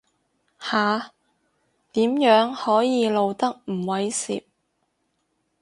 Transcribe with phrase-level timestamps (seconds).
[0.59, 1.11] 下，
[1.91, 4.43] 點樣可以露得唔猥褻